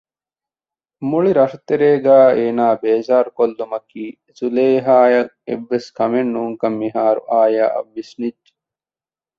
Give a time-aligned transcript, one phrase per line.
[1.09, 4.03] މުޅި ރަށުތެރޭގައި އޭނާ ބޭޒާރުކޮށްލުމަކީ
[4.37, 8.51] ޒުލޭހާއަށް އެއްވެސް ކަމެއް ނޫންކަން މިހާރު އާޔާއަށް ވިސްނިއްޖެ